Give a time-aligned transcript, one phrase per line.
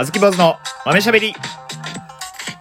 [0.00, 0.54] あずき坊主の
[0.86, 1.34] 豆しゃべり。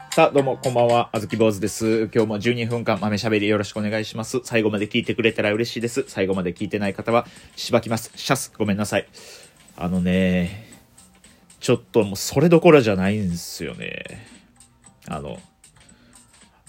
[0.10, 1.12] さあ、どうも、こんばんは。
[1.14, 2.10] あずき坊主です。
[2.12, 4.42] 今日も12分間豆しゃべりよろしくお願いします。
[4.44, 6.04] 最後まで聞いてくれたら嬉しいです。
[6.08, 8.12] 最後まで聞いてない方は、しばきます。
[8.16, 9.08] シャス、ごめんなさい。
[9.76, 10.66] あのね、
[11.60, 14.26] ちょっともうそれどころじゃないんですよね。
[15.08, 15.38] あの、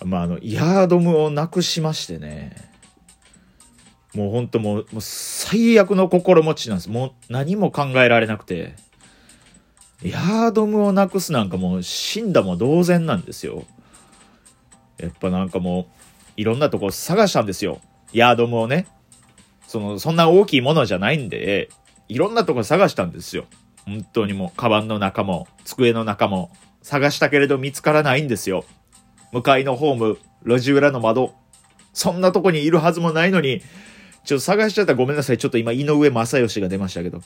[0.04, 2.54] まあ、あの、ヤードムをなくしましてね。
[4.12, 6.90] もうほんともう、もう最悪の心持ちなんです。
[6.90, 8.74] もう何も考えられなくて。
[10.02, 13.64] ヤードムをなくすなんかもう死んだも同然なんですよ。
[14.98, 15.86] やっぱなんかもう、
[16.36, 17.80] いろんなとこ探したんですよ。
[18.12, 18.86] ヤードムをね。
[19.66, 21.68] その、そんな大きいものじゃないんで、
[22.08, 23.44] いろんなとこ探したんですよ。
[23.84, 26.50] 本当にもう、カバンの中も、机の中も、
[26.82, 28.64] 探したけれど見つからないんですよ。
[29.32, 31.34] 向かいのホーム、路地裏の窓、
[31.92, 33.62] そんなとこにいるはずもないのに、
[34.24, 35.38] ちょっと探しちゃったらごめんなさい。
[35.38, 37.20] ちょっと今、井上正義が出ましたけど。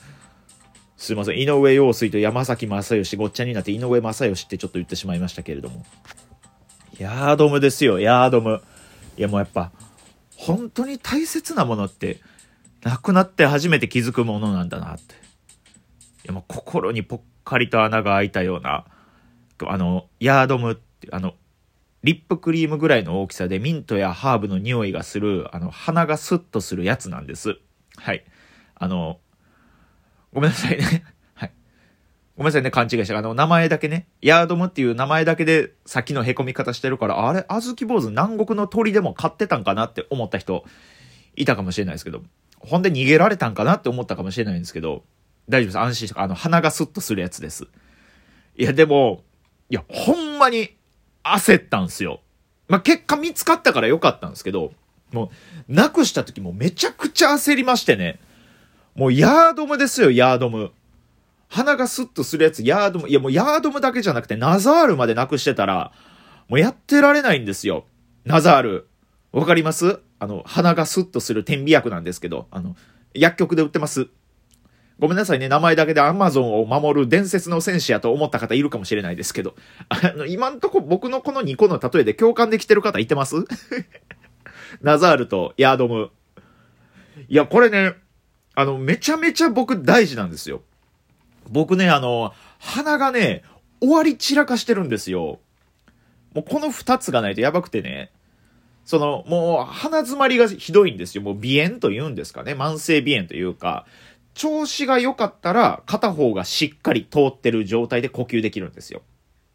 [1.03, 1.37] すいません。
[1.37, 5.85] 井上陽水と山崎正義、ごっちゃになって井上正義ってちょっと言ってしまいましたけれども。
[6.97, 8.61] ヤードムですよ、ヤードム。
[9.17, 9.73] いやもうやっぱ、
[10.37, 12.21] 本当に大切なものって、
[12.83, 15.15] なくなって初めて気づくものなんだなって。
[16.23, 18.85] いやもう心にぽっかりと穴が開いたような、
[19.67, 21.33] あの、ヤードムって、あの、
[22.03, 27.57] リップクリームぐらいの大きさでミントやハーブの匂いがする、あの、鼻がスッとするやつなんです。
[27.97, 28.23] はい。
[28.75, 29.19] あの、
[30.33, 31.03] ごめんなさいね。
[31.35, 31.51] はい。
[32.37, 33.17] ごめんなさいね、勘違いした。
[33.17, 40.65] あの、名前だけね、ヤードムっていう名前だけで、さっきの凹み方してるから、あれ、あずき坊主南国の鳥でも飼ってたんかなって思った人、
[41.35, 42.23] いたかもしれないですけど、
[42.59, 45.03] ほんで逃げられたんかなって思ったかもしれないんですけど、
[45.49, 45.79] 大丈夫です。
[45.79, 47.67] 安心して、あの、鼻がスッとするやつです。
[48.55, 49.23] いや、でも、
[49.69, 50.75] いや、ほんまに、
[51.23, 52.21] 焦ったんすよ。
[52.67, 54.73] まあ、結果見つかったからよかったんですけど、
[55.11, 55.31] も
[55.69, 58.19] う、なくした時もめちゃくちゃ焦りましてね。
[58.95, 60.71] もうヤードムですよ、ヤードム。
[61.49, 63.09] 鼻がスッとするやつ、ヤードム。
[63.09, 65.91] いや、もうヤードムだけじゃなくて、ナザールまでなくしてたら、
[66.47, 67.85] もうやってられないんですよ。
[68.25, 68.87] ナザール。
[69.31, 69.99] わかります？
[70.19, 72.75] あの、鼻がスッとする点鼻薬なんですけど、あの、
[73.13, 74.07] 薬局で売ってます。
[74.99, 79.55] ごめんなさいね、名前だけでアマゾンを守る伝説の戦士やと思った方いるかもしれないですけど、
[79.89, 83.35] あの、今んとこ僕のこの2個の例えで共感できてる方いてます？
[84.81, 86.11] ナザールとヤードム。
[87.27, 87.95] いや、これね、
[88.55, 90.61] あの、めちゃめちゃ僕大事なんですよ。
[91.49, 93.43] 僕ね、あの、鼻がね、
[93.81, 95.39] 終わり散らかしてるんですよ。
[96.33, 98.11] もうこの2つがないとやばくてね。
[98.85, 101.23] その、もう鼻詰まりがひどいんですよ。
[101.23, 102.53] もう鼻炎と言うんですかね。
[102.53, 103.85] 慢性鼻炎というか、
[104.33, 109.01] 調子が良かったら片方がしっかり通ってる状態で呼吸できるんですよ。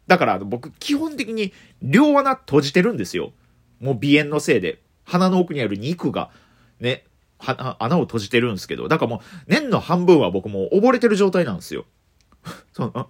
[0.07, 3.31] だから僕基本的に両穴閉じてるんですよ。
[3.79, 4.79] もう鼻炎のせいで。
[5.05, 6.29] 鼻の奥にある肉が
[6.79, 7.03] ね、
[7.39, 11.85] は穴を閉じてるんですけど、だからもう年の半分は僕もう溺れてる状態なんですよ。
[12.73, 13.09] その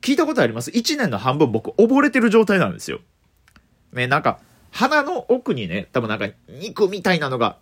[0.00, 3.00] 聞いたことあります ?1 年の半分僕溺れてる状態なんですよ。
[3.92, 4.40] ね、なんか
[4.72, 7.58] 鼻の奥にね、多分なんか肉みたいなのが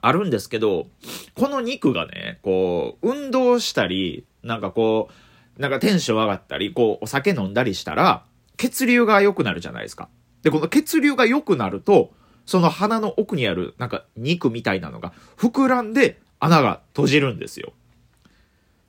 [0.00, 0.86] あるんですけど、
[1.34, 5.08] この肉がね、こう、運動したり、なんかこ
[5.56, 8.24] う、なんかテンション上がったり、こう、お酒飲んだりしたら、
[8.56, 10.08] 血流が良くなるじゃないですか。
[10.42, 12.12] で、この血流が良くなると、
[12.48, 17.74] その鼻の奥にある、なんか肉みたいなのが膨らんで穴が閉じるんですよ。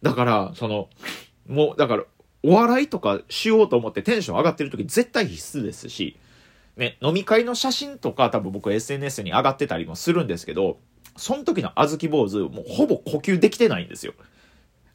[0.01, 0.87] だから、その、
[1.45, 2.03] もう、だから、
[2.41, 6.17] お笑いとかしようと思ってテンション上がってる時絶対必須ですし、
[6.77, 10.77] ね、飲み会の写真とか多分僕 SNS に上がってたりもするんですけど、
[11.17, 14.13] その時の小豆坊主、もうほぼ呼吸できてないんですよ。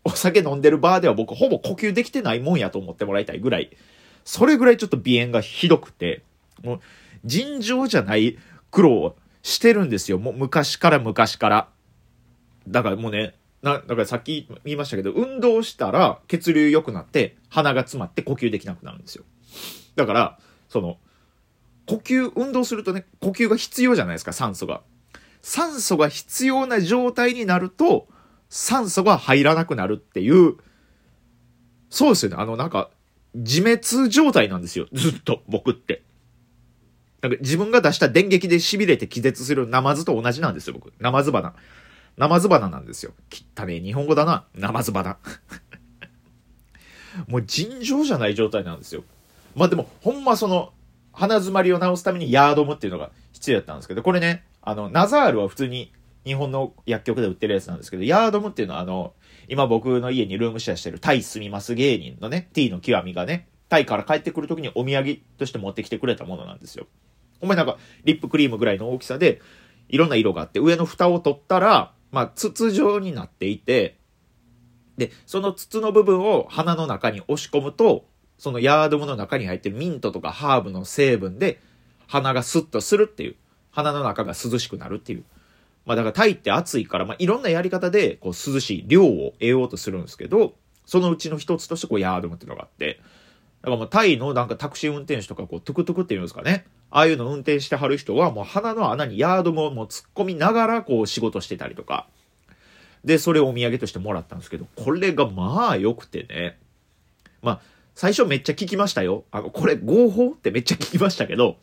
[0.04, 3.76] お酒飲んでるバーでは僕ほぼ呼吸できてないもんやと思ってもらいたいぐらい、
[4.24, 6.22] それぐらいちょっと鼻炎がひどくて、
[6.62, 6.80] もう
[7.24, 8.38] 尋常じゃない
[8.74, 9.14] 苦労
[9.44, 10.18] してるんですよ。
[10.18, 11.68] もう昔から昔から。
[12.66, 19.22] だからもうね、な、だからさっき言いましたけど、運動したら血流良くなって鼻が詰まって呼吸できなくなるんですよ。
[19.94, 20.98] だから、その、
[21.86, 24.80] 呼吸、運動するとね、呼吸が必要じゃないですか、酸素が。
[25.40, 28.08] 酸素が必要な状態になると、
[28.48, 30.56] 酸素が入らなくなるっていう、
[31.90, 32.38] そうですよね。
[32.40, 32.90] あの、なんか、
[33.34, 34.88] 自滅状態なんですよ。
[34.92, 36.02] ずっと、僕って。
[37.24, 40.92] なんか自分が出した電撃で痺れて気絶するナマズと同じなんですよ、僕。
[41.00, 41.54] ナマズ花。
[42.18, 43.12] ナマズ花なんですよ。
[43.56, 44.44] 汚ね日本語だな。
[44.54, 45.16] ナマズ花。
[47.26, 49.04] もう尋常じゃない状態なんですよ。
[49.56, 50.74] まあでも、ほんまその、
[51.12, 55.92] 鼻詰まりを治すためにヤードムっていうのが必要だったんですけど、これね、あの、ナザールは普通に
[56.26, 59.14] 日本の薬局で売ってるやつなんですけど、ヤードムっていうのはあの、
[59.48, 66.86] 今僕の家にルームシェアしてるタイ住みます芸人のね、T の極みがね、タイから帰ってくる時にお土産として持ってきてくれたものなんですよ。
[67.44, 69.40] お前なんか、リップクリームぐらいの大きさで、
[69.88, 73.96] いろんな色があって、上の蓋を取ったら、まあ、筒状になっていて、
[74.96, 78.06] で、その筒の部分を鼻の中に押し込むと、
[78.38, 81.60] そのヤードムの中に入ってるミントとかハーブの成分で
[82.06, 83.36] 鼻がスッとするっていう。
[83.70, 85.24] 鼻の中が涼しくなるっていう。
[85.84, 90.54] まあだからタイって暑いから、まあいろんなやり方でこう涼しい量を得ようとするんですけど、
[90.86, 93.00] そのうちの一つとしてこうヤードムっていうのがあって、
[93.62, 96.66] だからもうタイのなんかタクシー運転手とかこうトゥクトゥクっていうんですかね。
[96.94, 102.06] ああいうの運転してはる人はもう鼻の穴にヤードムをもう突っ込みながらこう仕事してたりとか。
[103.04, 106.56] で、それをお土産としてもらったんですけど、これがまあ良くてね。
[107.42, 107.60] まあ、
[107.96, 109.24] 最初めっちゃ聞きましたよ。
[109.32, 111.56] あの、これ合法ってめっちゃ聞きましたけど、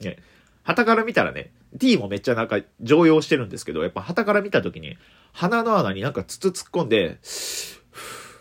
[0.00, 0.16] ね、
[0.62, 4.96] 旗から見たらね、T もめっちゃなんか常用してるんですけど、やっぱ旗から見た時に、
[5.32, 7.18] 鼻の穴になんか筒突っ込んで、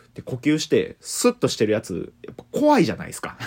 [0.10, 3.38] って呼吸して、スッとしてるやつ、やっぱ怖いじゃないですか。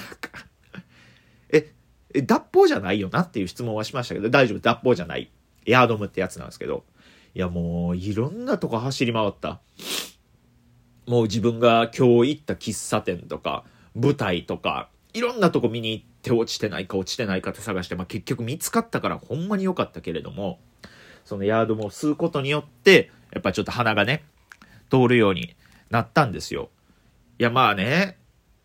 [2.15, 5.31] え、脱法じゃないよなっていう質問はしましたけど、大丈夫、脱法じゃない。
[5.65, 6.85] ヤードムってやつなんですけど、
[7.35, 9.61] いやもう、いろんなとこ走り回った。
[11.07, 13.65] もう自分が今日行った喫茶店とか、
[13.95, 20.61] 舞台とか、いろんなとこ見に行って落ちてないか落ちてないかって探して、まあ、結局見つかったからほんまに良かったけれども、
[21.25, 24.25] そのヤードも吸うことによって、やっぱちょっと鼻がね、
[24.91, 25.55] 通るように
[25.91, 26.71] なったんですよ。
[27.39, 28.19] いやまあね、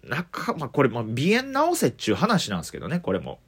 [0.04, 3.40] なか、まあこれも鼻炎治せっちゅう話なんですけどね、これも。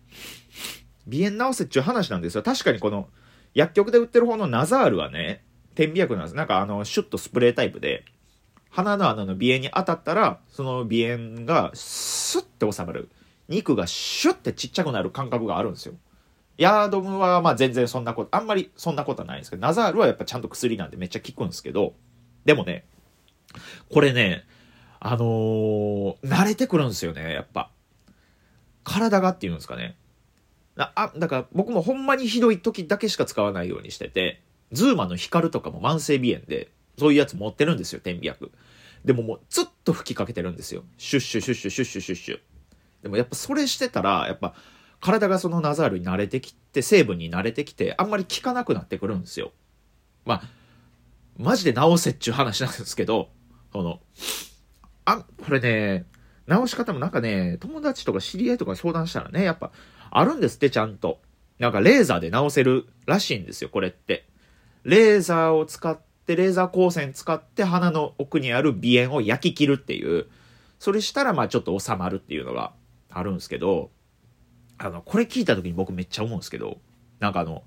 [1.09, 2.43] 鼻炎治せっちゅう話なんですよ。
[2.43, 3.09] 確かにこの、
[3.53, 5.43] 薬局で売ってる方のナザールはね、
[5.75, 6.35] 点鼻薬なんです。
[6.35, 8.05] なんかあの、シュッとスプレータイプで、
[8.69, 13.09] 鼻の穴の鼻炎に当たったら、その鼻炎がスッて収まる。
[13.47, 15.95] 肉がシュッてちっちゃくなる感覚があるんですよ。
[16.59, 21.95] ヤードムはまあ全然そんなこと、あんまりそんなことはないんですけど、ナザールはやっぱちゃんと薬なんでめっちゃ効くんですけど、
[22.45, 22.85] でもね、
[23.89, 24.43] これね、
[24.99, 27.71] あのー、慣れてくるんですよね、やっぱ。
[28.83, 29.97] 体がっていうんですかね。
[30.75, 34.41] あ、だから僕もほんまにひどい時だけしか使わないようにしてて、
[34.71, 38.51] ズーマの光とかも慢性鼻炎で、そういうやつ持ってるんですよ、点鼻薬。
[39.03, 40.83] でももうずっと吹きかけてるんですよ。
[40.97, 42.39] シュッシュシュッシュシュッシュシュッシュ。
[43.01, 44.53] でもやっぱそれしてたら、やっぱ
[44.99, 49.51] 体がそのナザールに慣れてきて、成分に慣れてきて、あんまり効かなくなってくるんですよ。
[50.25, 50.43] まあ、
[51.37, 53.29] マジで治せっちゅう話なんですけど、
[53.71, 54.01] その、
[55.11, 56.05] あ、これね、
[56.49, 59.71] 治し方もなんかね、友達とか知り合いとか相談したらね、やっぱ、
[60.11, 61.19] あるんですって、ちゃんと。
[61.59, 64.27] なんかレーザーで治せるらしいんですよ、これって。
[64.83, 70.27] レーザーを使って、レーザー光線使って鼻の奥にある鼻炎を焼き切るっていう、
[70.79, 72.73] それしたらまあちょっと収まるっていうのが
[73.11, 73.91] あるんですけど、
[74.77, 76.77] あの、これ聞いた時に僕めっちゃ思うんですけど、
[77.19, 77.63] なんかあの、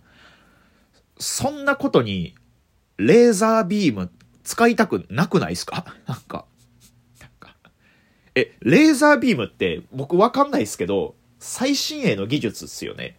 [1.19, 2.35] そんなことに、
[2.97, 4.11] レーザービーム
[4.45, 6.47] 使いたくなくないですか、 なんか、
[8.35, 13.19] え、レーザービームって僕わかんないですけど、最新鋭の技術っすよね。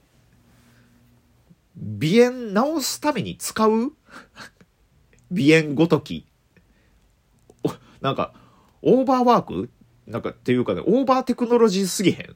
[1.75, 3.69] 鼻炎治すために使う？
[5.29, 6.25] 鼻炎ごとき。
[8.01, 8.33] なんか、
[8.81, 9.69] オーバーワーク？
[10.07, 12.35] なんかっていうかね、オーバーテクノロジーすぎへん。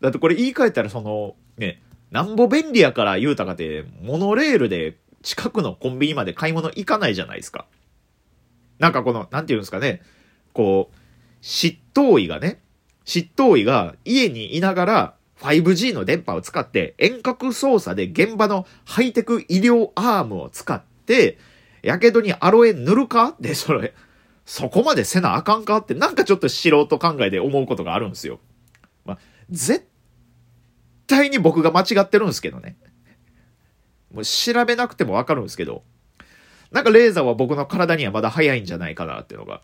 [0.00, 7.66] だってこれ言い換えたらその、ね、なんぼ便利やから言うたかて、モノレールで近くのコンビニまで買い物行かないじゃないですか。
[8.78, 10.02] なんかこの、なんて言うんですかね、
[10.52, 10.96] こう、
[11.40, 12.60] 執刀医がね、
[13.04, 21.38] 執刀医が家にいながら 5G の電波を使って遠隔操作で現場のハイテク医療アームを使って、
[21.82, 23.28] やけどにアロエ塗るか？
[23.28, 23.94] ってそれ、
[24.44, 25.78] そこまでせなあかんか？
[25.78, 28.38] ってなんかちょっと素人考えで思うことがあるんですよ。
[29.06, 29.18] まあ、
[29.48, 29.88] 絶
[31.06, 32.76] 対に僕が間違ってるんですけどね。
[34.12, 35.84] もう調べなくてもわかるんですけど、
[36.70, 39.62] なんかレーザーは僕の体にはまだ早いんじゃないかなっていうのが。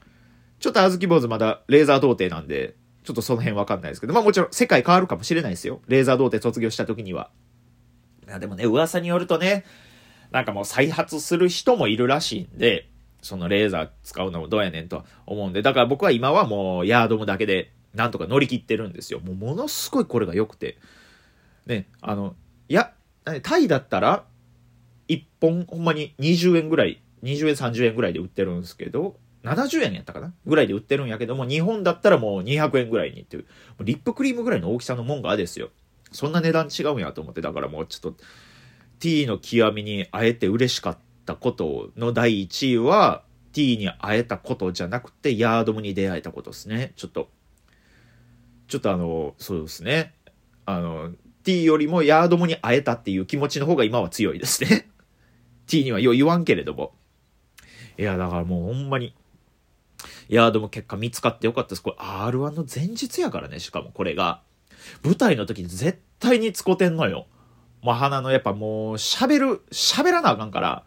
[0.58, 5.80] ちょっとあずき坊主まだレーザー童貞なんで、ちょっとその辺わかんないですけど、まあもちろん世界変わるかもしれないですよ。
[5.86, 7.30] レーザー童貞卒業した時には。
[8.40, 9.64] でもね、噂によるとね、
[10.32, 12.88] なんかもう再発する人もいるらしいんで、
[13.22, 19.20] そのレーザー使うのもどうやねんと思うんで、だから僕は今はもうヤードムだけでなんとか乗り切ってるんですよ。
[19.20, 20.78] もうものすごいこれが良くて。
[21.66, 22.36] ね、あの、
[22.68, 22.92] いや、
[23.42, 24.24] タイだったら、
[25.08, 30.32] 1本ほんまに20円ぐらい、20円30円ぐらいで売ってるんですけど、70円やったかな？
[30.46, 33.46] ぐらいで売ってるんやけども、日本だったらもう200円ぐらいにっていう、
[33.80, 35.70] リップクリームぐらいの大きさのもんがですよ。
[36.12, 38.24] そんな値段違うんやと思って、だからもうちょっと、
[38.98, 43.22] T の極みに会えて嬉しかったことの第1位は、
[43.52, 46.92] T に会えたことじゃなくて、ヤードムに出会えたことですね。
[46.96, 47.28] ちょっと、
[48.68, 50.14] ちょっとあの、そうですね。
[50.64, 51.12] あの、
[51.44, 54.88] T よりもヤードムに会えたっていう気持ちの方が今は強いですね。
[55.66, 56.92] T にはよう言わんけれども。
[57.98, 59.14] いや、だからもうほんまに、
[60.28, 61.82] いや、でも結果見つかってよかったです。
[61.82, 64.40] これ R1 の前日やからね、しかもこれが。
[65.02, 67.26] 舞台の時に絶対に使てんのよ。
[67.82, 70.84] まあ、鼻のやっぱもう喋る、喋らなあかんから、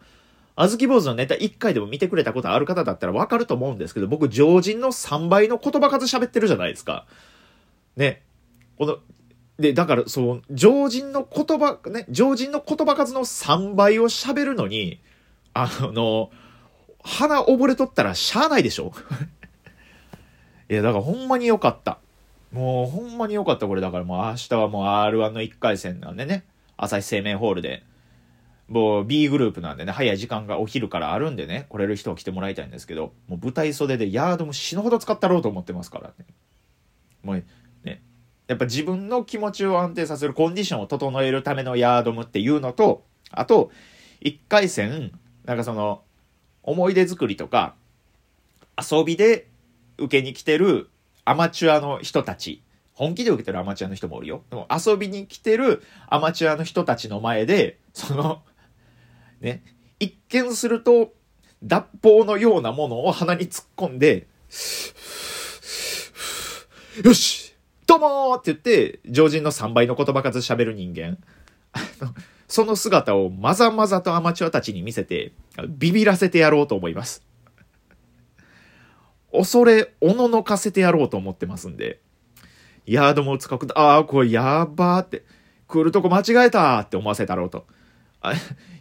[0.56, 7.06] あずき坊主のネタ1回でも見てくれたことある方だったらわかると思うんですけど、僕、常人の3倍の言葉数喋ってるじゃないですか。
[7.96, 8.22] ね。
[8.76, 8.98] この、
[9.58, 15.00] で、だから、そう、常人の言葉、ね、常人の言葉数の3倍を喋るのに、
[15.54, 16.30] あの、
[17.02, 18.92] 鼻溺れとったらしゃあないでしょ
[20.68, 21.98] いや、だからほんまに良かった。
[22.52, 23.80] もうほんまに良かった、これ。
[23.80, 26.44] だからもう明日はもう R1 の1回戦なんでね。
[26.76, 27.84] 朝日生命ホールで。
[28.68, 36.24] もう B グループなんでね、早い時間がお昼からあるんでね、来れる人は来てもらいたいんですけど、もう舞台袖でヤードも死ぬほど使ったろうと思ってますからね。
[37.24, 37.44] もう
[37.82, 38.02] ね、
[38.46, 43.72] やっぱ自分の気持ちを安定させるコンディションを整えるためのヤードムっていうのと、あと、
[44.22, 45.12] 1回戦、
[45.44, 46.02] なんかその、
[46.62, 47.74] 思い出作りとか、
[48.78, 49.48] 遊びで
[49.98, 50.88] 受けに来てる
[51.24, 52.62] アマチュアの人たち、
[52.94, 54.42] 本気で受けてるアマチュアの人もおるよ。
[54.50, 58.42] でも遊びに来てるアマチュアの人たちの前で、その、
[59.40, 59.62] ね、
[59.98, 61.12] 一見すると
[61.62, 64.26] 脱法のようなものを鼻に突っ込んで、
[67.04, 67.54] よし
[67.86, 71.18] どうもって言って、常人の3倍の言葉数喋る人間。
[72.50, 75.32] その姿をまざまざとアマチュアたちに見せて、
[75.68, 77.24] ビビらせてやろうと思います。
[79.32, 82.00] 恐れ、おののかせてやろうと思ってますんで。
[82.86, 85.22] ヤードも使く、ああ、これやばーって、
[85.68, 87.66] 来るとこ間違えたって思わせたろうと。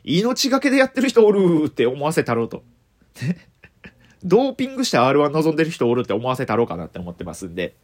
[0.04, 2.64] 命がけでやってる人おるって思わせたろうと。
[4.24, 7.76] ドーピングして R1 望んでる人おるって思わせたろうかなって思ってますんで。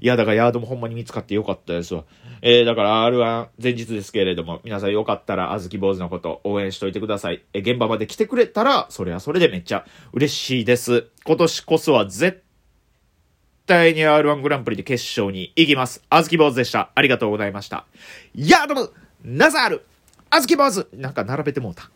[0.00, 2.04] いや、だからヤードもほんまに見つかってよかったですわ。
[2.42, 7.42] えー、だから R1 前日ですけれども、皆さんよかったら、あずき坊主のこと応援しといてください。
[7.52, 11.06] え、現場まで来てくれたら、それはそれでめっちゃ嬉しいです。
[11.24, 12.42] 今年こそは絶
[13.66, 16.02] 対に R1 グランプリで決勝に行きます。
[16.08, 16.90] あずき坊主でした。
[16.94, 17.86] ありがとうございました。
[18.34, 18.92] ヤードム
[19.22, 19.86] ナザール
[20.30, 21.90] あずき坊主なんか並べてもうた。